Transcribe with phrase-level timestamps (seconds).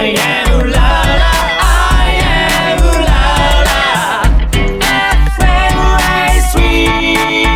[0.00, 0.90] I am ooh la
[1.22, 1.34] la.
[1.60, 3.22] I am ooh la
[3.68, 3.82] la.
[5.34, 7.48] FMI Sweet.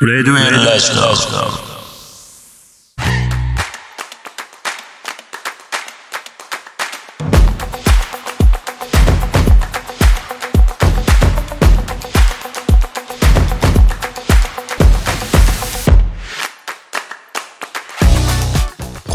[0.00, 1.75] Red Red Red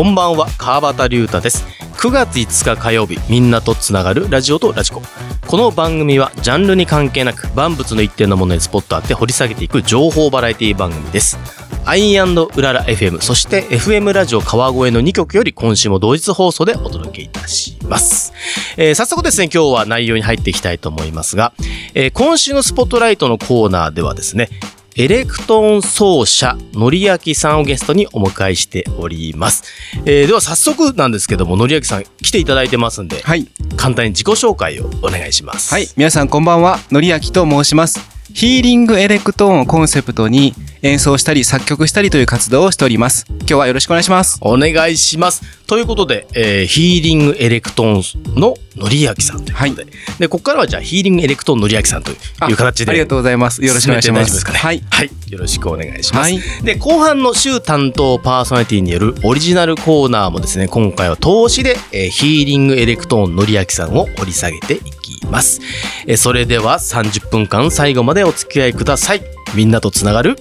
[0.01, 1.63] こんばんは川端龍太です。
[1.99, 5.03] 9月5日火曜日みんなとつながるラジオとラジコ。
[5.45, 11.37] この番組はジャンルに関係なく万物の一定のものにスポット当て掘り下げていく情報バラエティ番組です。
[11.85, 18.33] アイうらら FM そして FM ラジオ川越の2局より今週も同日放送でお届けいたします、
[18.77, 21.53] えー早速ですね今日は内容に入っていきたいと思いますが、
[21.93, 24.49] えー今週のスポットライトのコーナーではですね
[24.97, 29.63] エレクトーン奏者のりあきさんをゲストにお迎えしております、
[30.05, 33.47] えーでは早速なんですけどものりやきさん来ていただいてますんではい。
[33.77, 35.87] 簡単に自己紹介をお願いしますはい。
[35.95, 36.77] 皆さんこんばんは。
[36.91, 38.21] のりあきと申します。
[38.33, 43.25] ヒーリングエレクトーンをコンセプトに演奏したり作曲したりという活動をしております。
[43.29, 44.39] 今日はよろしくお願いします。
[44.41, 45.41] お願いします。
[45.67, 52.15] ということで、えーヒーリングエレクトーンののりやきさんということで、で、ここからはじゃあヒーリングエレクトーンのりやきさんとい
[52.53, 52.91] う形で。
[52.91, 53.63] ありがとうございます。
[53.63, 54.45] よろしくお願いします。
[54.45, 54.53] ね。
[54.57, 54.83] はい。
[54.89, 55.09] はい。
[55.29, 56.31] よろしくお願いします。
[56.33, 65.61] はいで、後半の週担当パーソナリティによるオリジナルコーナーもですね、今回は投資で、えーヒーリングエレクトーンのりやきさんを掘り下げていきます。
[66.07, 69.21] えーそれでは30分間最後までお付き合いください。
[69.53, 70.37] みんなとつながる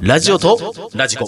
[0.00, 0.58] ラジオと
[0.94, 1.26] ラジコ。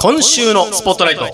[0.00, 1.24] 今週のスポットライト。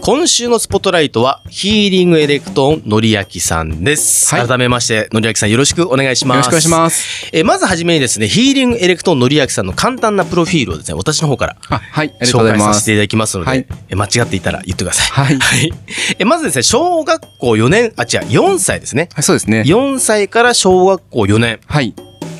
[0.00, 4.34] 今週のスポットライトはヒーリングエレクトーンのりやきさんです。
[4.34, 6.36] はい改めまして、のりやきさんよろしくお願いします。
[6.36, 7.30] よろしくお願いします。
[7.32, 12.12] えーまずはじめにですね、ヒーリングエレクトーンのりやきさんの簡単なプロフィールをですね、私の方からあ、はい。
[12.22, 12.96] 紹介させてい。
[12.96, 15.06] ただきますので、はいえー間違っていたら言ってください。
[15.26, 15.38] はい
[16.18, 19.08] えーまずですね、小学校4年、あ、違う、4歳ですね。
[19.12, 19.62] はいそうですね。
[19.66, 21.94] 4歳から小学校4年はい。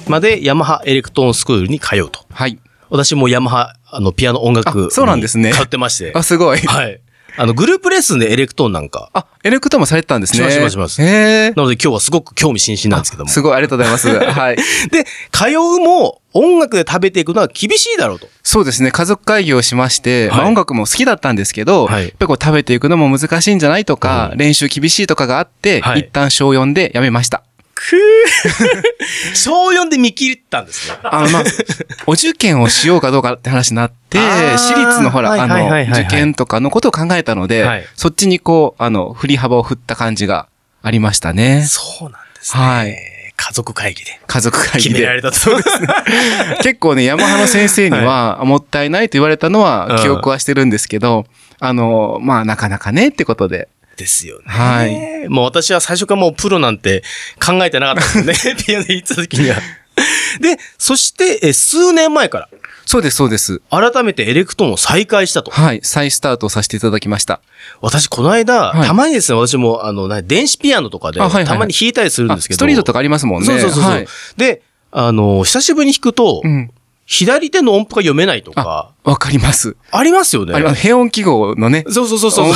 [0.09, 2.21] までヤマハエレクトーンスクールに通うと。
[2.33, 2.59] はい。
[2.91, 6.13] 私もヤマハ、あの、ピアノ音楽あそうなんですねに通ってまして。
[6.15, 6.59] あ、すごい。
[6.59, 7.01] はい。
[7.37, 10.39] あの、グループレッスンでエレクトーンなんか、あ、エレクトーンもされてたんですね。
[10.51, 13.31] しますしますしまなので今日はすごく興味津々なんですけども。
[13.31, 14.09] すごい、ありがとうございます。
[14.09, 14.57] はい。
[14.91, 18.29] で、通うも音楽で食べていくのは厳しいだろうと。
[18.43, 18.91] そうですね。
[18.91, 27.43] 家族会議をしまして、まはいあ音楽も好きだったんですけど、はいやっぱりこう食べていくのも難しいんじゃないとか、うん練習厳しいとかがあって、はい一旦小4でやめました。
[27.91, 30.99] くー小4で見切ったんですね。
[31.03, 31.43] あの、まあ、
[32.07, 40.49] お受験をしようかどうかって話になって、私立のほら、はいあの、はいはいはいはい受験とかのことを考えたので、はいそっちにこう、あの、振り幅を振った感じが
[40.83, 41.65] ありましたね。
[41.69, 42.63] そうなんですね。
[42.63, 42.97] はい
[43.35, 44.95] 家族会議で家族会議で。
[44.95, 45.89] 決められたそうですね。
[46.63, 51.27] 結構ね、ヤマハの先生には、もったいないと言われたのは記憶はしてるんですけど、
[51.59, 53.69] あの、まあ、なかなかねってことで。
[53.97, 54.45] ですよね。
[54.47, 55.29] はい。
[55.29, 57.03] もう私は最初からもうプロなんて
[57.45, 58.35] 考えてなかったでね。
[58.67, 59.57] ピアノ弾いた時には。
[60.41, 62.49] で、そして、え数年前から
[62.87, 63.63] そうです、そうです。
[63.71, 65.51] 改めてエレクトーンを再開したと。
[65.51, 65.81] はい。
[65.83, 67.41] 再スタートさせていただきました。
[67.81, 72.57] 私、この間、はいたまにですね、私も、あの、な電子ピアノとかで、あはいはいはいたまに弾いたりするんあですけど。
[72.57, 73.47] ストリートとかありますもんね。
[73.47, 76.71] そうそうそうそう、はいで、あの、久しぶりに弾くと、うん。
[77.13, 79.77] 左手の音符が読めないとか、わかります。
[79.91, 80.55] ありますよね。
[80.55, 81.85] あれは平音記号のね。
[81.91, 82.47] そうそうそうそう。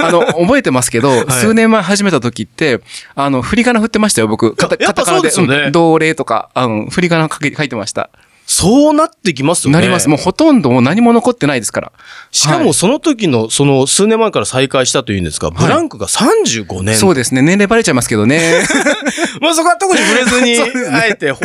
[0.00, 2.80] あの、覚えてますけど、 数年前始めた時って、
[3.14, 4.56] あの、振り仮名振ってましたよ、僕。
[4.56, 5.04] カタカナで。
[5.04, 8.08] そうですよねん同例とか、あの、振り仮名書いてました。
[8.50, 9.78] そうなってきますよね。
[9.78, 10.08] なります。
[10.08, 11.92] もうほとんどもう何も残ってないですから。
[12.32, 16.96] しかはいもその時の、その数年前から再開したというんですが、ブランクが35年。
[16.96, 17.42] そうですね。
[17.42, 18.64] 年齢バレちゃいますけどね。
[19.42, 20.58] まあそこは特に触れずに、
[20.90, 21.40] あえてほ、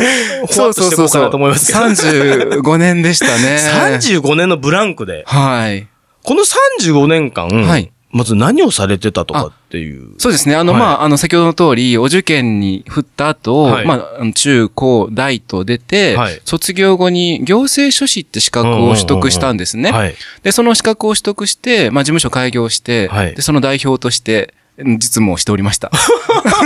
[0.46, 1.78] ほわっとしていこうかなと思いますけど。
[1.80, 3.60] 35年でしたね。
[4.00, 5.86] 35年のブランクで、はい。
[6.22, 10.14] この35年間、はいまず何をされてたとかっていう。
[10.18, 10.54] そうですね。
[10.54, 19.90] あの、はいまあ、あの、先ほどの通り、お受験に振った後、はいまあ中高大と出て、はい卒業後に行政書士って資格を取得したんですね。
[19.90, 20.14] はい。
[20.44, 25.90] で、その資格を取得して、まあ、事務所開業して、はいで、その代表として、うん実務をしておりました。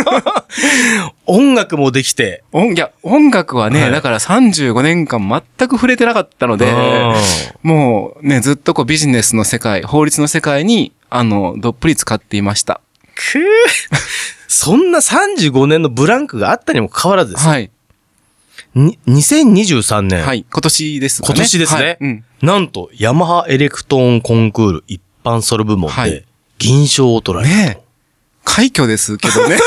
[1.26, 6.72] 音楽もできて、音、いや、音楽はね、はいだから35年間全く触れてなかったので、
[7.62, 12.81] もうね、ずっとこうビジネスの世界、法律の世界に、あの、どっぷり使っていました。
[13.14, 13.43] くー
[14.49, 17.70] そんな35年のブランクがあったにもかかわらずですよはい。
[18.75, 20.46] に2023年、はい。
[20.50, 21.34] 今年ですかね。
[21.34, 22.25] 今年ですねはいうん。
[22.43, 26.25] なんと、ヤマハエレクトーンコンクール一般ソロ部門ではい、
[26.58, 27.56] 銀賞を取られた。
[27.56, 27.88] ねえ。
[28.48, 29.58] 快挙ですけどね。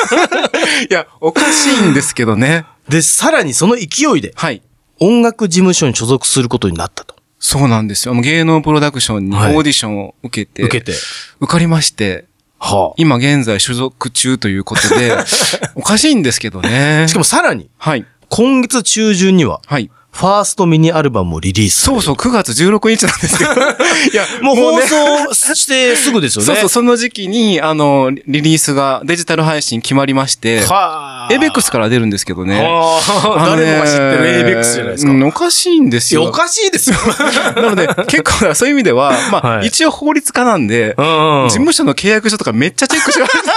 [0.89, 2.66] いや、おかしいんですけどね。
[2.89, 4.63] で、さらにその勢いで、はい。
[5.00, 7.16] 音楽事務所に所属することになったと。
[7.39, 8.16] そうなんですよ。
[8.16, 10.94] もう芸能プロダクションにオはいーディションを受けて、受けて。
[11.39, 12.25] 受かりまして、
[12.60, 15.16] は今現在所属中ということで、
[15.75, 17.04] おかしいんですけどね。
[17.06, 17.07] あ。
[17.07, 18.06] しかもさらに、はい。
[18.30, 19.92] 今月中旬には、はい。
[20.12, 21.81] ファーストミニアルバムをリリース。
[21.81, 23.50] そうそう、9月16日なんですよ。
[24.12, 26.46] いや、もう放ね送してすぐですよね。
[26.48, 31.34] そうそう、その時期に、あの、リリースが、デジタル配信決ままりまして、はあ。
[31.34, 32.56] エイベックスから出るんですけどね。
[32.58, 35.12] 誰もが知ってるエイベックスじゃないですか。
[35.12, 36.24] うんおかしいんですよ。
[36.24, 36.98] おかしいですよ。
[37.56, 43.52] なので、結構、そういう意味では、まあ、はい一応法律家なんで、事務所の契約書とかめっちゃチェックしました。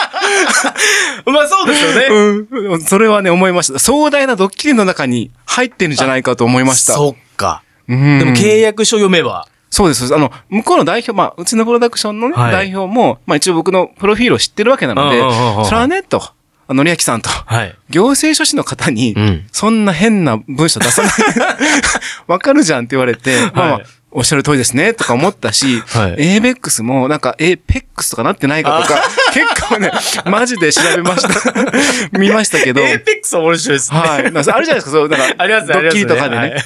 [1.31, 2.07] まあそうですよね。
[2.51, 2.83] うん。
[2.83, 3.79] それはね、思いました。
[3.79, 6.95] 壮大なドッキリの中に入ってるんじゃないかと思いました。
[6.95, 7.63] そっか。
[7.89, 9.47] うんでも契約書読めば。
[9.71, 10.15] そうです。
[10.15, 15.19] あの、向こうの代表、まあ、うちのプロダクションのね、はい代表も、まあ一応僕のプロフィールを知ってるわけなので、
[15.65, 16.23] それはね、と、
[16.67, 17.77] あの、りあきさんと、はい。
[17.91, 21.13] 行政書士の方に、うんそんな変な文章出さない。
[22.29, 23.85] わかるじゃんって言われて、まあまあはい
[24.17, 29.03] おっしゃる通りですね、とか思ったし、はい ABEX もなんか APEX とかなってないかとか、
[29.35, 29.91] 結構ね、
[30.27, 31.53] マジで調べました。
[32.19, 33.99] 見ましたけど、エイペックスは面白いですね。
[33.99, 34.33] はい。
[34.33, 36.57] なんかあるじゃないですか、そう、なんか、ドッキリとかでね。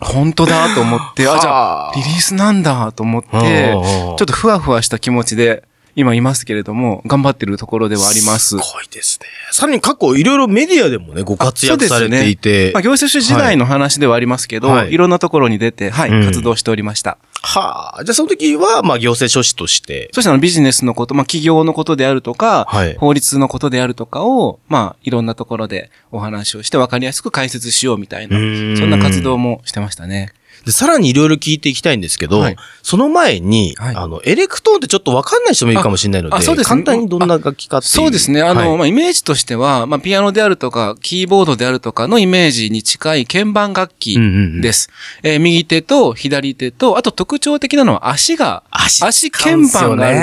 [0.00, 5.64] 本当だと思って、あ、じゃはああ、リリースなんだと思って、ちょっとふわふわした気持ちで、
[5.96, 8.48] 今いますけれども、頑張ってるところではあります。
[8.48, 9.26] すごいですね。
[9.52, 12.70] さらに過去いろいろメディアでもね、ご活躍されていて。
[12.72, 17.18] まあ、行政書時代の話ではありますけど、はいい、ろんなところに出て、はい、うん活動しておりました。
[17.42, 18.04] はあ。
[18.04, 20.10] じゃあその時は、まあ行政書士として。
[20.12, 30.32] そしてあのビジネスのこと、まあ企業のことであるとか、はい法律のことであるとかを、まあいろんなところでお話をして分かりやすく解説しようみたいな、うーんそんな活動もしてましたね。
[30.64, 37.92] で、さらにいろいろ聞いていきたいんですけど、はいその前に、はいあの、エレクトーンってちょっとわかんない人もいるかもしれないので、そうですね簡単にどんな楽器かっていう。
[37.92, 38.42] そうですね。
[38.42, 44.90] あの、はいまあ、イメージとしては、まあ、ピアノであるとか、キーボードであるとかのイメージに近い鍵盤楽器うんうんうんです。
[45.22, 50.18] えー右手と左手と、あと特徴的なのは足が、足足鍵盤がある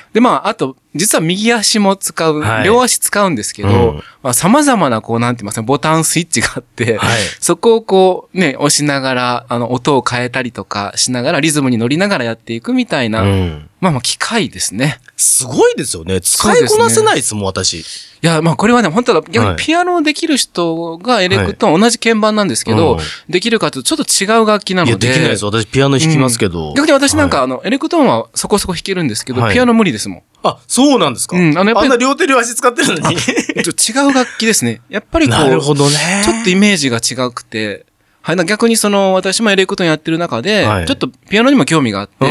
[0.00, 0.14] と。
[0.14, 13.68] で、まあ、あと、実は右足も使う、はい両足使うんですけど、うんまあ、様々な、こう、なんて言いますか、ボタンスイッチがあって、はい そこをこう、ね、押しながら、あの、音を変えたりとかしながら、リズムに乗りながらやっていくみたいな、うん。
[13.80, 14.98] まあまあ、機械ですね。
[15.16, 16.20] すごいですよね。
[16.20, 17.80] 使いこなせないですもん、私。
[17.80, 17.84] い
[18.22, 22.98] や、まあこれはね、本当は逆はいにピアノできる人がエレクトーン同じ鍵盤なんですけど、うん
[23.28, 25.08] できるかというとちょっと違う楽器ないや、ので。
[25.08, 25.44] できないです。
[25.44, 26.72] 私、ピアノ弾きますけど。
[26.74, 30.22] 逆に私なんか、はいあの、エレクトーンはそこそこ弾けるんですけど、はいピアノ無理ですもん。
[30.44, 31.36] あ、そうなんですか？
[31.36, 33.16] うんあのやっぱりあんな両手両足使ってるのに。
[33.56, 34.82] えっと違う楽器ですね。
[34.88, 36.22] やっぱりこう、なるほどね。
[36.24, 37.86] ちょっとイメージが違くて、
[38.20, 42.24] はい、な逆にその、私もエレクトーンやってる中で、はいちょっとピアノにも興味があって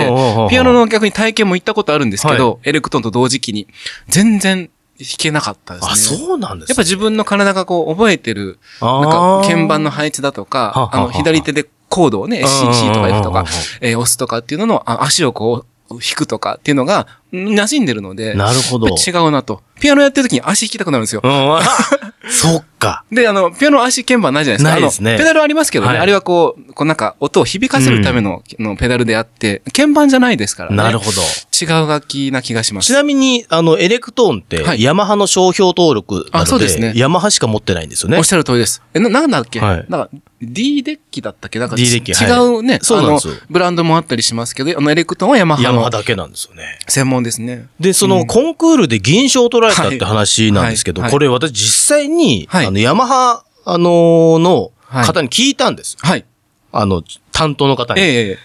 [0.49, 3.67] ピアノの逆に体験も行ったことあるんですけど、はエレクトーンと同時期に、
[4.07, 4.69] 全然
[4.99, 5.91] 弾けなかったですね。
[5.91, 13.45] あ、そうなんですやっぱ自分の体がこう覚えてる、なんか鍵盤の配置だとはか、あの左手でコードをね、C、C とか F とか、
[13.81, 18.87] えー押すとかっていうのの、あ足をこう、弾くとかっていうのが、ん馴染んでるので、なるほど。
[18.89, 19.63] 違うなと。
[19.79, 21.21] ピアノやってる時に足弾きたくなるんですよ。
[21.23, 21.59] うん。
[22.31, 23.03] そっか。
[23.11, 24.71] で、あの、ピアノ足鍵盤ないじゃないですか。
[24.71, 30.77] ないですねペダルありますけどね、はいあれはこう、こうなんか音を響かせるための,、のペダルであって、鍵盤じゃないですからね。
[30.77, 31.21] なるほど。
[31.59, 32.87] 違う楽器な気がします。
[32.87, 38.23] ちなみに、あの、エレクトーンって、はいヤマハの商標登録なので、あそうですねヤマハしか持ってないんですよねおっ。
[38.23, 38.81] しゃる通りです。
[38.93, 40.09] え、な、なんだっけ、はいなんか、
[40.41, 41.59] D-DECK だったっけ？
[41.59, 46.79] なんか D-DECK 違はいうね、そうなんですブランドもあったりしますけど、あの、エレクトーンはヤマハのヤマハだけなんですよね。
[46.87, 47.67] 専門ですね。
[47.79, 55.97] で、その、コンクールで銀賞を取られたって話なんですけど、はいはいこれ私実際に、はいあの、ヤマハ、あのーの方に聞いたんです。
[55.99, 56.25] はい。
[56.71, 58.01] あの、担当の方に。
[58.01, 58.37] ええええ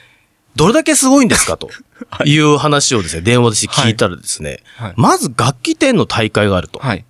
[0.56, 1.56] どれだけすごいんですか？
[1.56, 1.68] と
[2.26, 6.80] いう話をですね、電話でして聞いたらですね、はいまず楽器店の大会があると。
[6.80, 7.04] はい。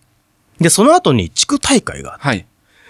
[0.60, 2.46] で、その後に地区大会があって、はい。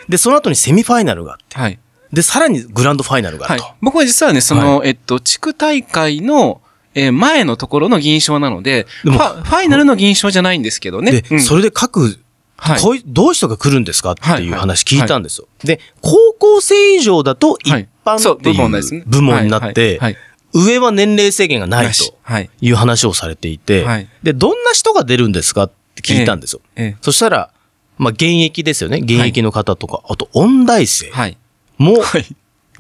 [0.09, 1.79] で、その後にセミファイナルがあって、はい。
[2.13, 3.71] で、さらにグランドファイナルがあはいると。。
[3.83, 6.61] 僕は実はね、その、えっと、地区大会の、
[6.99, 11.13] えー前のところの銀賞なので、でもファファイナルの銀賞じゃないんですけどね。
[11.23, 12.19] で、うんそれで各、
[12.57, 14.13] はいこういどういう人が来るんですか？
[14.13, 15.47] っていうはい話聞いたんですよ。
[15.65, 18.53] で、高校生以上だと一般ってい
[19.01, 20.23] う部門になってはいはい、
[20.55, 22.51] 上は年齢制限がないとはい。
[22.61, 25.65] いう話をされていてはい、で、どんな人が出るんですか？
[25.65, 26.61] って聞いたんですよ。
[26.77, 27.51] えそしたら、
[27.97, 28.99] まあ、現役ですよね。
[28.99, 31.37] 現役の方とか、あと音大生えはい。
[31.79, 32.27] もはい。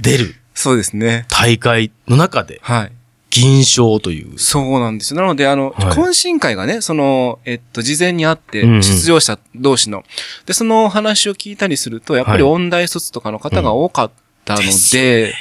[0.00, 1.26] 出るそうですね。
[1.28, 2.92] 大会の中で、はい。
[3.30, 4.38] 銀賞という。
[4.38, 5.20] そうなんですよ。
[5.20, 10.04] なので、あの、はい懇親会がね、その、えっと、事前にあってうんうん、出場者同士の。
[10.46, 14.92] で、その話を聞いたりすると、やっぱりはい音大卒とかの方が多かったのです。
[14.96, 15.34] で、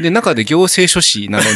[0.00, 1.50] で、中で行政書士なので、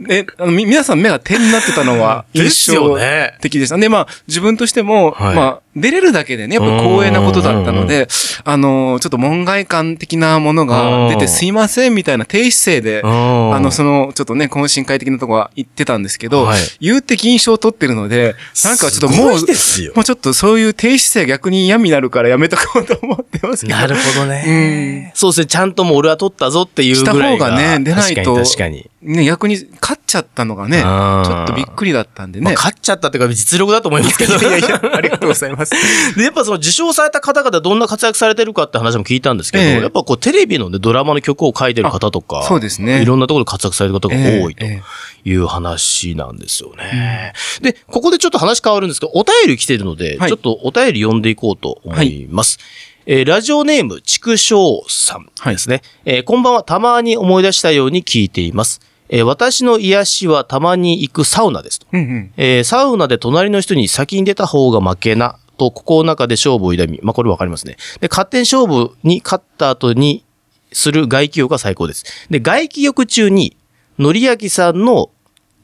[0.24, 3.34] で、あの、み皆さん目が点になってたのは印象ね。
[3.40, 3.76] 的でした。
[3.76, 5.34] で、まあ、自分としても、はい。
[5.36, 8.06] まあ、出れるだけでね、やっぱ光栄なことだったので、
[8.44, 11.18] あの、ちょっと門外観的なものが出うん。
[11.18, 16.60] てすいませんみたいな低姿勢で、ああの、その、ちょっとね、懇親会的なとこは言ってたんですけど、はい。
[16.80, 19.44] 言うて銀賞を取ってるので、なんかちょっともう、もう
[20.04, 23.78] ちょっとそういう低姿勢逆に嫌になるからやめとこうと思ってますけど。
[23.78, 25.11] なるほどね。
[25.14, 25.46] そうですね。
[25.46, 27.46] ちゃんともう俺は取ったぞっていうぐらいが。
[27.46, 28.90] した方がね出ないと確かに確かに。
[29.02, 32.44] ね、逆に勝っちゃったのがね、ちょっとびっくりだったんでね。
[32.44, 34.36] まあ勝っちゃったっていうか実力だと思いますけど。
[34.36, 35.72] いやいや、ありがとうございます。
[36.16, 44.82] で、やっぱその受賞された方々どんな活躍されてるかって話も聞いたんですけど、ええやっぱこうテレビのね、ドラマの曲を書いてる方とか、あそうですねいろんなところで活躍されてる方が多いとええ
[45.28, 47.32] いう話なんですよね。
[47.60, 52.58] で、ここでちょっと話変わるんですけど、お便り来てるので、はいちょっとお便り読んでいこうと思います。
[53.06, 54.54] えーラジオネーム、畜生
[54.88, 58.80] さんですね、えーこんばんは、たまに思い出したように聞いています。
[59.08, 61.86] えー私の癒しはたまに行くサウナですと。
[61.92, 62.32] うんうん。
[62.36, 67.76] えーサウナで隣の人に先に出た方が負けな、と、ここの中で勝負を挑み、まあ、これわかりますね。
[68.00, 70.24] で、勝手に勝負に勝った後に
[70.72, 72.04] する外気浴が最高です。
[72.30, 73.56] で、外気浴中に、
[73.98, 75.10] のりやきさんの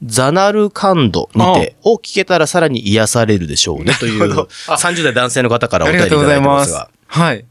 [0.03, 6.89] ザナルカンドにてを聞けたらさらに癒されるでしょうね、というなるほどあ30代男性の方からおあ便りいただいてますが。
[7.09, 7.45] はい。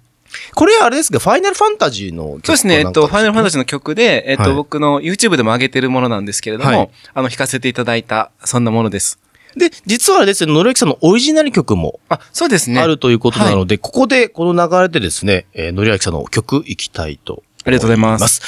[0.54, 2.78] これあれですか、ファイナルファンタジーの曲そうですね。
[2.80, 9.18] えっと、ファイナルファンタジジーの曲で、えっと、はい僕の YouTube でも上げてるものなんですけれども、はいあの、弾かせていただいた、そんなものです。
[9.56, 9.58] ー。
[9.58, 12.80] で、実はですね、のりやきさんのオリジナル曲もあ、そうですね。
[12.80, 17.62] あるということなので、ここでこの流れでですね、えー、のりあきさんの曲いきたいと思います。
[17.66, 18.42] ありがとうございます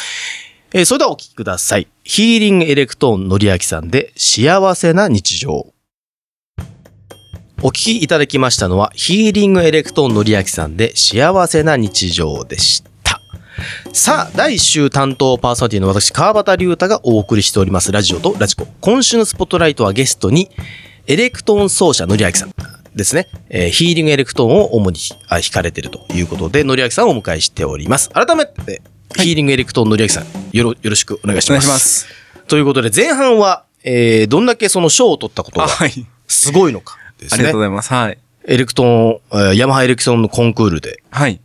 [0.73, 1.89] えーそれではお聴きください。
[2.05, 5.73] ヒーリングエレクトーンのりあきさんで幸せな日常。
[7.63, 13.21] お聴きいただきましたのは、ヒーリングエレクトーンのりあきさんで幸せな日常でした。
[13.93, 18.67] さあ、第1週担当パーソナリティの私、川端龍太がお送りしておりますラジオとラジコ。
[18.81, 20.51] 今週のスポットライトはゲストに、
[21.07, 22.55] エレクトーン奏者のりあきさん
[22.95, 23.29] ですね。
[23.51, 24.99] えーヒーリングエレクトーンを主に
[25.29, 28.09] あ弾かれているということで、のりあきさんをお迎えしております。
[28.09, 28.81] 改めて、
[29.17, 32.07] ヒーリングエレクトーンのりあきさん、よろ、よろしくお願いしお願います。
[32.07, 32.47] します。
[32.49, 35.69] ということで、前半は、えー、どんだけその賞を取ったことが。
[36.27, 37.63] すごいのかですねありがとうご。
[37.63, 37.93] ざいます。
[37.93, 38.19] はい。
[38.47, 41.41] エレクトーン、えーヤマハエレクトーンのコンクールではい。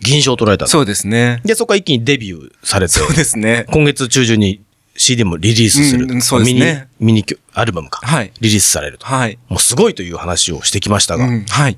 [0.00, 1.42] 銀賞を取られたとそうですね。
[1.44, 3.66] で、そこから一気にデビューされて、そうですね。
[3.70, 4.62] 今月中旬に
[4.96, 6.14] CD もリリースすると。
[6.14, 8.00] うんそうですねミニ、ミニ曲アルバムか。
[8.06, 8.32] はい。
[8.40, 9.04] リリースされると。
[9.06, 9.38] はい。
[9.48, 11.76] もうすごいという話をしてきましたが、うんはい。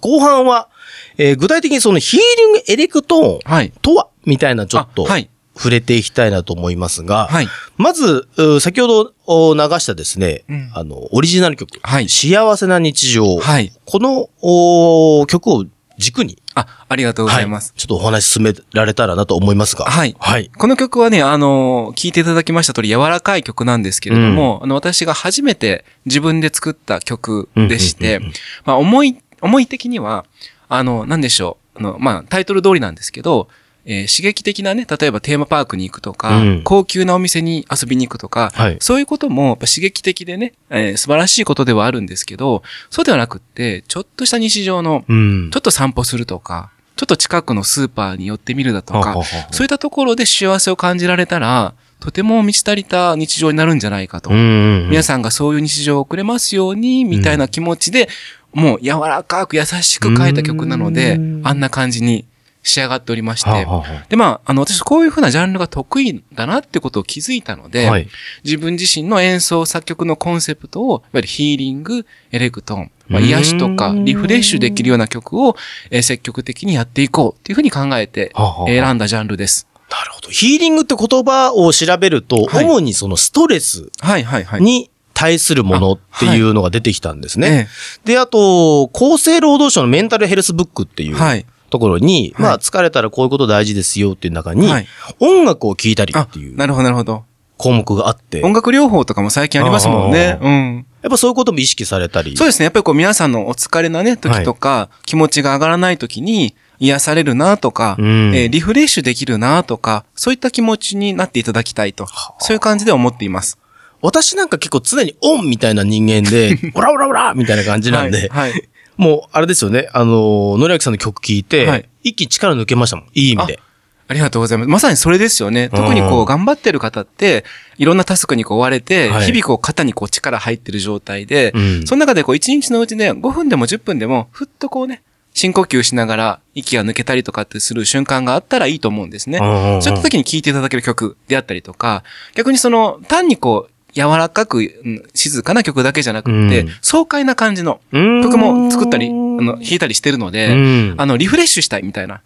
[0.00, 0.68] 後半は、
[1.16, 3.72] えー具体的にそのヒーリングエレクトーンはい。
[3.80, 5.30] とは、みたいなちょっとあはい。
[5.56, 7.48] 触れていきたいなと思いますが、はい。
[7.76, 13.72] まず、う先ほどお流したですね、うんあの、オリジナル曲、はい幸せな日常、はい。
[13.86, 15.64] このお曲を
[15.98, 17.70] 軸に、あ、ありがとうございます。
[17.70, 20.50] はいちょっとお話進められたらなと思いますが、はいはい。
[20.56, 28.34] この曲はね、あの、聴いていただきました通り柔らかい曲なんですけれども、あの、私が初めて自分で作った曲でして、うんうんうん
[28.64, 30.24] まあ、思い、思い的には、
[30.68, 31.78] あの、なんでしょう。
[31.78, 33.48] あの、まあ、タイトル通りなんですけど、
[33.86, 36.62] えー刺激的なね、例えばテーマパークに行くとか、うん。
[36.64, 38.76] 高級なお店に遊びに行くとか、はい。
[38.80, 45.50] そういうこともやっぱ刺激的でね、えー素晴らしいことではあるんですけど、そうではなくって、ちょっとした日常の、うん。
[45.52, 49.16] ちょっと散歩するとか、ちょっと近くのスーパーに寄ってみるだとか
[49.50, 54.30] そういったところで幸せを感じられたら、とても満ち足りた日常になるんじゃないかと。
[54.30, 54.90] うんうんうん。
[54.90, 58.08] 皆さんがそういう日常を送れますように、みたいな気持ちで、
[58.52, 62.24] もう柔らかく優しく書いた曲なのでうん、あんな感じに
[62.64, 63.50] 仕上がっておりまして。
[63.50, 68.08] はあはあはで、まあ、あの、私こういう風なジャンルが得意だなってことを気づいたので、あはい。
[68.42, 75.56] 自分自身の演奏作曲のコンセプトを、いわゆるヒーリング、エレクトーン、まあ、うん癒しとかリフレッシュできるような曲を、
[75.90, 79.66] えー積極的にやっていこうっていうふうに考えてはあはあはあ選んだジャンルです。
[79.90, 80.30] なるほど。
[80.30, 84.62] ヒーリングって言葉を調べると、はい主にそのストレスはいはいはい。
[84.62, 87.68] に対するものっていうのが出てきたんですね。
[88.04, 91.46] えで、あと、厚生労働省のメンタルヘルスブックっていうえはい。
[91.74, 94.86] ところに、はいまあ、疲れたらこういうこと大事ですよっていう中に、はい
[95.18, 97.24] 音楽を聴いたりあっていうなるほどなるほど。
[97.56, 100.38] 項目があって、音楽療法とかも最近ありますもんね。
[100.40, 100.86] あうん。
[101.02, 102.36] やっぱそういうことも意識されたり。
[102.36, 102.64] そうですね。
[102.64, 112.06] やっぱりこう皆さんのお疲れなね、時とか、気持ちが上がらない時に癒されるなとか、うんえーリフレッシュできるなとか、そういった気持ちになっていただきたいと。
[112.38, 113.58] そういう感じで思っています。
[114.02, 118.50] 私なんか結構常にオンみたいな人間で、 オラオラオラみたいな感じなんで、はい。
[118.50, 123.06] はいもうあれですよね、あの、のりあきさんの曲聴いて、はい一気に力抜けましたもん。
[123.14, 123.60] いい意味で。
[124.06, 124.68] ありがとうございます。
[124.68, 125.70] まさにそれですよね。
[125.70, 127.44] 特にこう頑張ってる方って、
[127.78, 139.38] いろんなタスクにこう追われて、はい日々こう、肩にこう、力入ってる状態で、うんその中でこう、1日のうちね、5分でも10分でも、ふっとこうね、深呼吸しながら、息が抜けたりとかってする瞬間があったらいいと思うんですね。
[139.38, 152.20] うんそういった時に聴いていただける曲であったりとか、逆にその、単にこう、柔らかく、うん静かな曲だけじゃなくって、うん爽快な感じのうん曲も作ったり、あの、弾いたりしてるので、うんあの、リフレッシュしたいみたいな。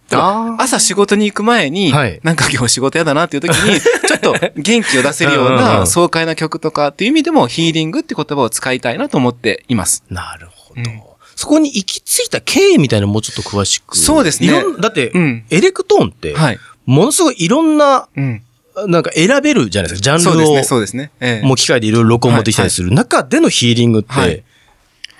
[0.58, 10.04] 朝仕事に行く前に、はいなんか今日仕事やだなっていう時に、 ちょっと元気を出せるようなん爽快な曲とかっていう意味でもヒーリングって言葉を使いたいなと思っています。
[10.10, 10.80] なるほど。
[10.80, 11.08] うん
[11.38, 13.96] そこに行き着いた経緯みたいなのもうちょっと詳しく。
[13.96, 16.58] そうですねいろんだって、うんエレクトーンって、はい。
[16.84, 18.42] ものすごいいろんな、うん。
[18.86, 20.04] なんか選べるじゃないですか。
[20.04, 21.10] ジャンルをそうですね、そうですね。
[21.20, 24.42] ええもう機械でいろいろ録音持ってきたりする中でのヒーリングって、はい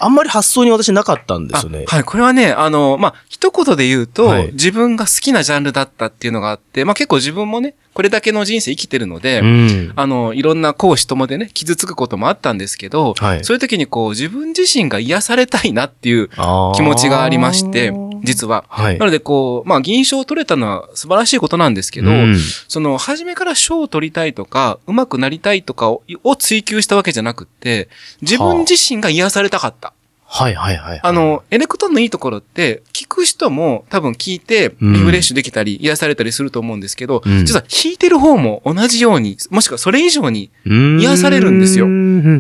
[0.01, 1.85] あんまり発想に私なかったんですよね。
[1.89, 2.05] あはい。
[2.05, 9.93] これはね、あの、まあ、一言で言うと、はい自分が好きなジャンルだったっていうのがあって、まあ、結構自分もね、これだけの人生生きてるので、うん。
[9.97, 18.65] あの、いろんな講師ともでね、傷つくこともあったんですけど、はいそういう時にこう、自分自身が癒されたいなっていう気持ちがありまして、実は。
[18.69, 22.37] はいなのでこう、まあ、銀賞を取れたのは素晴らしいことなんですけど、うん
[22.69, 27.89] その、初めから賞を取りたいとか、上手くなりたいとかをを追求したわけじゃなくって、
[28.23, 29.93] 自分自身が癒されたかった。
[30.31, 31.01] はいはいはい。
[31.03, 41.87] あの、エレクトーンのいいところって、聞く人も多分聞いて、うんリフレッシュできたり、癒されたりすると思うんですけど、うん実は弾いてる方も同じように、もしくはそれ以上に、癒癒されるんですよ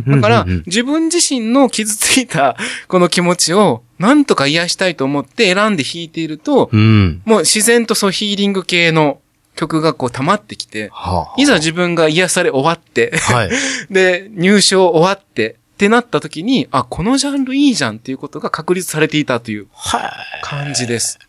[0.06, 7.22] だだから、自分自身の傷ついた この気持ちを、なんとか癒したいと思って選んで弾いていると、うん。
[7.24, 9.18] もう自然とそうヒーリング系の
[9.56, 13.50] 曲がこう溜まってきて、はあいざ自分が癒され終わって、はい。
[13.90, 20.10] で、入賞終わって、ってなった時に、あ、このジャンルいいじゃんっていうことが確立されていたというはい。
[20.42, 21.20] 感じです。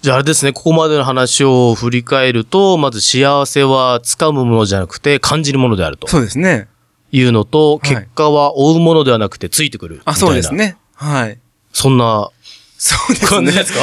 [0.00, 6.68] じゃああれですね、ここまでの話を振り返ると、まず幸せは掴むものじゃなくて感じるものであるとそうですね。
[7.12, 10.00] いうのと、はい結果は追うものではなくてついてくる。
[10.06, 10.54] あ、そうです。
[10.54, 10.78] ね。
[10.94, 11.38] はい。
[11.74, 12.30] そんな
[12.80, 13.52] そうですね感じ。
[13.52, 13.80] ですか？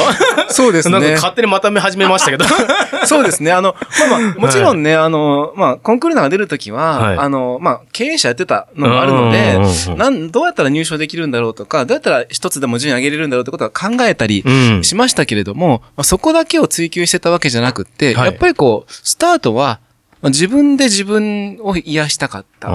[0.48, 1.14] そうですなんかね。
[1.16, 2.46] 勝手にまとめ始めましたけど。
[3.04, 3.52] そうですね。
[3.52, 3.76] あの、
[4.08, 9.60] まあまあ、もちろんね、あの、まあ、コンクールなんか出るときは、はいあの、まあ、経営者やってたのもあるのうんうんでう
[9.90, 19.85] んうん、なん、どうやったら入賞できるんだろうとか、どうやったら一つでも順位上げれるんだろうってことは考えたりうんしましたけれども、まあ、そこだけを追求してたわけじゃなくって、はいやっぱりこう、スタートは、まあ
[20.22, 22.68] 自分で自分を癒したかった。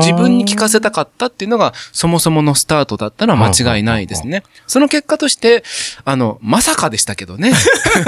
[0.00, 4.44] 自分に聞かせたかったっていうのが、そもそものスタートだったのは間違いないですね。
[4.66, 5.64] その結果として、
[6.04, 7.52] あの、まさかでしたけどね。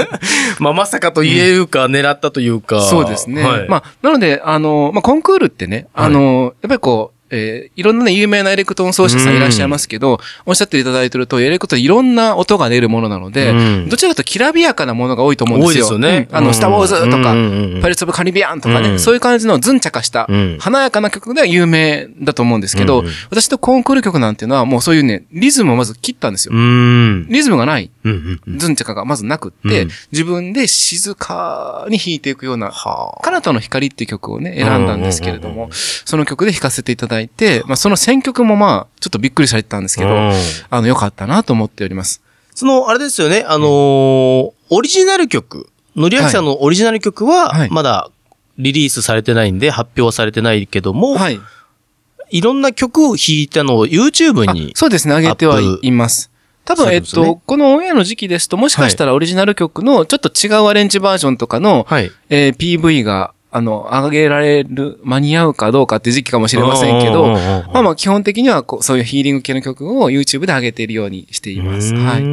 [0.59, 2.81] まあ、まさかと言えるか、狙ったというか。
[2.81, 3.43] そうですね。
[3.43, 13.89] はいまあ、なので、あの、まあ、コンクールってね、あの、やっぱりこう、えーいろんなね、有名なエレクトーン奏者さんいらっしゃいますけど、おっしゃっていただいてると、エレクトーンいろんな音が出るものなので、うん。
[13.89, 15.85] どちらかときらびやかなものが多いと思うんですよ。
[15.85, 16.27] 多いですよね。
[16.29, 16.37] うん。
[16.37, 17.81] あの、スターウォーズとか、うんうんうんうん。
[17.81, 18.99] パイレーツ・オブ・カリビアンとかね、うん。
[18.99, 20.57] そういう感じのズンチャカした、うん。
[20.59, 23.11] 華やかな曲では有名だと思うんですけど、うんうん。
[23.29, 26.53] 私のコンクール曲なんていうのはもうそういうね、リズムをまず切ったんですよ。
[26.53, 27.27] うん。
[27.29, 27.89] リズムがない。
[28.03, 28.59] うんうんうん。
[28.59, 33.21] ズンチャカがまずなくって、うん自分で静かに弾いていくようなはあ。
[33.23, 40.33] 彼方の光っていう曲をね、選んだんですけれども、その曲で弾かせていただいて、まあその選曲もまあ、ちょっとびっくりされてたんですけど、うん
[40.69, 42.21] あの、良かったなと思っております。
[42.55, 48.09] その、あれですよね、あのーオリジナル曲、のりあきさんのオリジナル曲ははい、まだ
[48.57, 51.39] リリースされてないんで、発表はされてないけども、はい。
[52.29, 54.71] いろんな曲を弾いたのを YouTube あに。
[54.75, 56.31] そうですね、上げてはいます。
[56.65, 62.11] 多分、えっとこのオンエアの時期ですと、もしかしたらオリジナル曲のちょっと違うアレンジバージョンとかの、はい。
[62.29, 71.93] えー PV が、あの、上げられる、間に合うかどうかって時期かもしれませんけど、まあまあ基本的にはこうそういうヒーリング系の曲を YouTube で上げているようにしています。
[71.93, 72.21] はい。
[72.21, 72.23] い。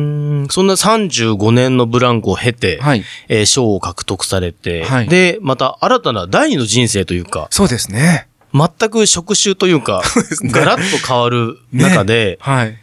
[0.51, 3.03] そんな35年のブランクを経て、はい。
[3.29, 8.29] えー賞を獲得されて、はいで、また新たな第二の人生というか、そうですね。
[8.55, 10.03] 全く職種というか、
[10.53, 12.79] ガラッと変わる中で、はい。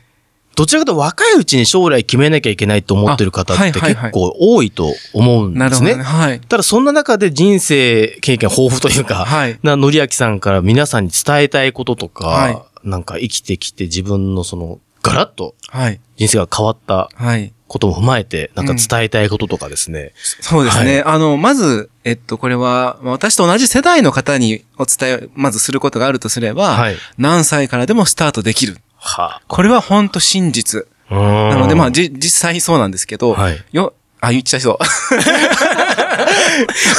[0.56, 5.96] どちらかというと若いうちに将来決めなきゃいけないと思ってる方って結構多いと思うんですね。
[5.96, 6.39] はい。
[6.41, 16.00] ただそんな中で人生経験豊富というか、はいな、のりあきさんから皆さんに伝えたいこととか、はいなんか生きてきて自分のその、ガラッとはい。
[16.18, 17.52] 人生が変わったはい。
[17.68, 20.13] ことも踏まえて、なんか伝えたいこととかですね。
[20.39, 21.02] そうですね。
[21.04, 28.78] あの、まず、えっと、これは、まあ私と同じ世代の方にお伝え、まずすることがあるとすれば、はい何歳からでもスタートできる。
[29.06, 30.88] はこれは本当真実。
[31.10, 31.15] あ。
[31.15, 34.78] なので、まあ、じ、じ、実際そうなんですけど、はいよ、あ、言っちゃいそう。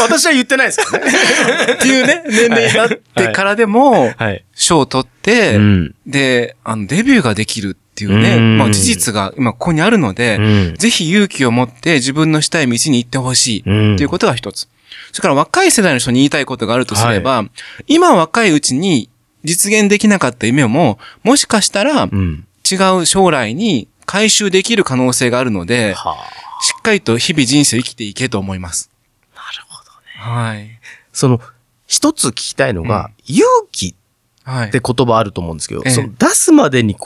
[0.00, 1.00] 私は言ってないですね。
[1.74, 4.44] っていうね、年齢になってからでも、はい。
[4.54, 14.68] 賞を取って、うんで、あの、デビューができるっていうね、うんまあ事実が今ここにあるので、うんぜひ勇気を持って自分のしたい道に行ってほしい、うんっていうことが一つ。
[15.12, 17.44] それから若い世代の人に言いたいことがあるとすれば、
[17.86, 19.08] 今若いうちに
[19.46, 22.46] 実現できなかった夢も、もしかしたらうん。
[22.68, 26.16] 違う将来に回収できる可能性があるので、は
[26.60, 28.90] しっかりと日々人生を生きていけと思います。
[29.34, 29.36] あ。
[29.36, 30.40] なるほどね。
[30.40, 30.80] はい。
[31.12, 31.40] その、
[31.86, 33.94] 一つ聞きたいのが、勇気
[34.42, 34.80] はいって。
[34.80, 36.96] 言葉あると思うんですけど、ええその出すまでに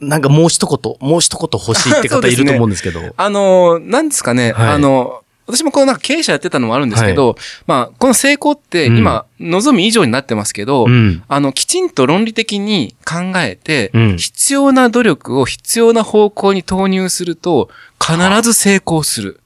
[0.00, 3.00] なんかもう一言、もう一言欲しいって方いると思うんですけど。
[3.16, 8.98] あの、なんですかね、はいあの、私もこのなんか経営者やってたのもあるんですけど、まあ、この成功ってうん。
[8.98, 11.22] 今、望み以上になってますけど、うん。
[11.28, 14.16] あの、きちんと論理的に考えて、うん。
[14.16, 19.40] 必要な努力を必要な方向に投入すると、必ず成功する。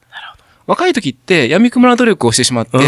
[0.66, 2.78] 若い時って、闇雲な努力をしてしまって、と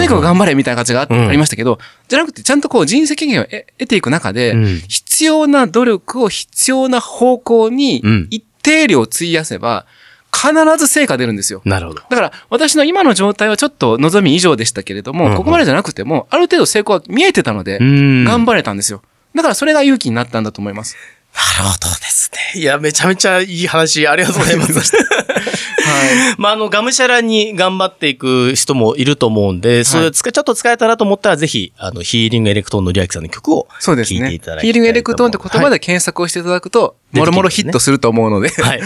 [0.00, 1.30] にかく頑張れみたいな感じがあ,、うん。
[1.30, 1.78] りましたけど、
[2.08, 4.82] じゃなくて、ちゃんとこう人生経験を得得ていく中で、うん。
[4.88, 8.26] 必要な努力を必要な方向にうん。
[8.30, 9.86] 一定量費やせば、
[10.34, 11.60] 必ず成果出るんですよ。
[11.64, 12.02] なるほど。
[12.08, 19.02] だから、私の今の状態はちょっと望み以上でしたけれども、うんうんここまでじゃなくても、ある程度成功は見えてたので、ん頑張れたんですよ。
[19.34, 20.96] だからそれが勇気になったんだと思います。
[21.34, 22.60] なるほどですね。
[22.60, 24.96] いや、めちゃめちゃいい話、ありがとうございます。
[24.96, 26.34] はい。
[26.36, 34.20] まあ、あの、がむしゃらに頑張っていく人もいると思うんで、それ使ちょっと使えたなと思ったら、ぜひ、あの、ヒーリングエレクトーンのりあきさんの曲をそうですね。
[34.20, 34.62] 聴いていただきたいと思う。
[34.64, 35.76] ヒーリングエレクトーンって言葉で。
[35.76, 38.50] で検索をしていただくと、もろもろヒットすると思うので。
[38.50, 38.82] はい。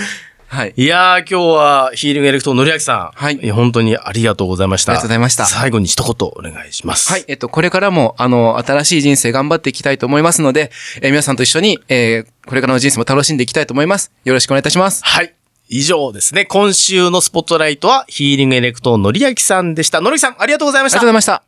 [0.49, 0.73] はい。
[0.77, 3.11] いやー、今日はヒーリングエレクトのりあきさん。
[3.15, 4.93] はいや本当にありがとうございました。
[4.93, 7.11] ありがとうございました最後に一言お願いします。
[7.11, 7.25] はい。。
[7.27, 10.71] えっと、これからも、あの、新しい人生頑張っていきたいと思いますので、
[11.03, 14.13] えー皆さんと一緒に、えーこれからの人生も楽しんでいきたいと思います。
[14.25, 15.03] よろしくお願いいたします。
[15.05, 15.35] はい。
[15.69, 16.45] 以上ですね。
[16.45, 20.01] 今週のスポットライトはヒーリングエレクトのりあきさんでした。
[20.01, 21.35] のりきさん、ありがとうございましたありがとうござい。
[21.37, 21.45] まし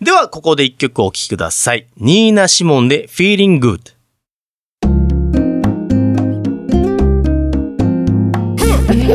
[0.00, 0.04] た。
[0.04, 1.86] では、ここで一曲お聴きください。
[1.96, 3.95] ニーナ・シモンで Feeling Good。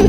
[0.01, 0.07] レ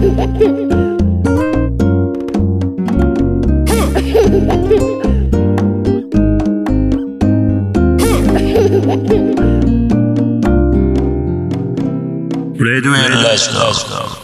[12.80, 14.21] デュ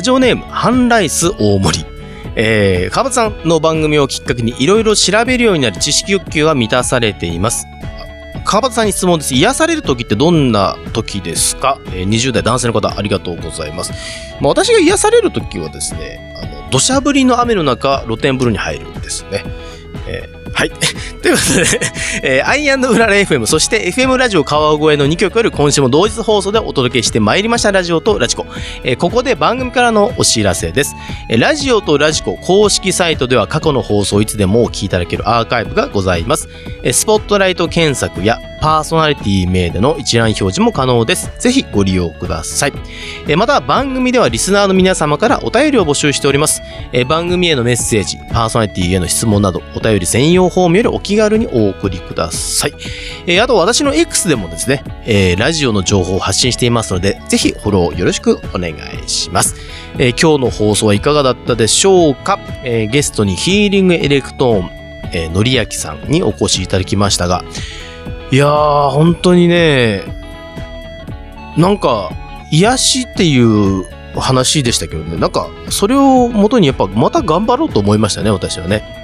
[0.00, 1.84] ラジオネーム、ハンライス大森。
[2.34, 7.66] えー、川端さんの番組をきっかけにいろいろ調べるようになる知識欲求が満たされています。
[8.46, 9.34] 川端さんに質問です。
[9.34, 13.92] 癒される時ってどんな時ですか、えー ?20 代男性の方、ありがとうございます。
[14.40, 19.44] まあ、私が癒される時はですね、あの、土砂降りの雨の中、露天風呂に入るんですね。
[20.08, 20.72] えーはい。
[21.22, 21.80] ということで、
[22.38, 28.46] えー、アイアンドウララ FM、そして FM ラジオ川越の2曲より今週も同日放送でお届けしてまいりましたラジオとラジコ。
[28.84, 30.94] えーここで番組からのお知らせです。
[31.28, 36.48] えーラジオとラジコ公式サイトでは過去の放送いつでもお聞きいただけるアーカイブがございます。
[36.82, 41.30] えースポットライト検索やパーソナリティ名での一覧表示も可能です。
[41.38, 42.72] ぜひご利用ください。
[43.28, 46.62] えーまた番組ではリスナーの皆様からお便りを募集しております。
[46.92, 52.74] えー番組へのメッセージ、パーソナリティへの質問などお便り専用フォームよりお聞き気軽にお送りください。
[53.26, 59.56] えーあと私の X でもですね、えーラジオの情報を発信していますので、ぜひフォローよろしくお願いします。
[59.98, 64.70] えー今日の放送はいかがだったでしょうか、えゲストにヒーリングエレクトーン、
[65.12, 67.44] えーのりやきさんにお越しいただきましたが、
[68.30, 70.04] いやー、本当にね、
[71.56, 72.12] なんか、
[72.52, 73.84] 癒しっていう
[74.16, 78.99] 話でしたけどね、なんか、それを元にやっぱまた頑張ろうと思いましたね、私はね。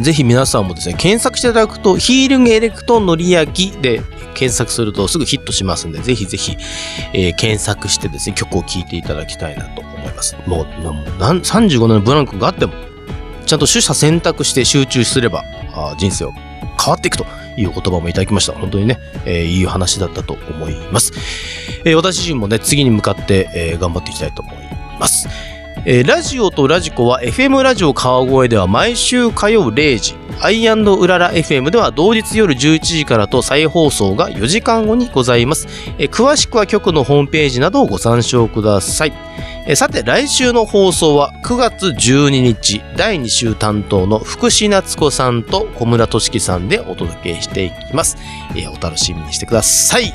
[0.00, 4.00] ぜひ皆さんもですね、検索していただくと、ヒーリングエレクトンのりやきで
[4.34, 6.56] 検索するとすぐヒットしますんで、ぜひぜひ、
[7.12, 10.36] えー検索してですね、曲を聴いていただきたいなと思います。
[10.46, 12.72] もう、もう35年のブランクがあっても、
[13.44, 17.26] ちゃんと取捨選択して集中すれば、あ人生を変わっていくと
[17.56, 18.52] いう言葉もいただきました。
[18.54, 21.12] 本当にね、えーいい話だったと思います。
[21.84, 24.54] えー私自身もね、次に向かって、え頑張っていきたいと思い
[24.98, 25.28] ます。
[25.84, 35.66] えーラジオとラジコは FM ラジオ川越では毎週火曜0時、アイうらら FM では同日夜11時からと再放送が4時間後にございます。
[35.98, 39.12] えー詳しくは局のホームページなどをご参照ください。
[39.66, 48.16] えーさて来週の放送は9月12日第2週担当の福士夏子さんと小村俊樹さんでお届けしていきます。
[48.56, 50.14] えお楽しみにしてください。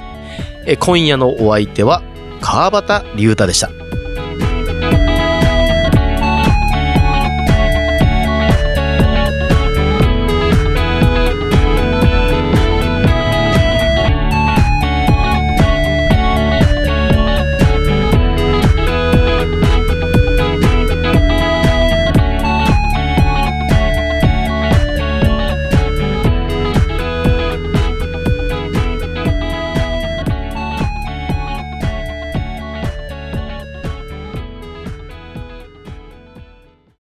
[0.66, 2.02] え今夜のお相手は
[2.40, 3.70] 川端龍太でした。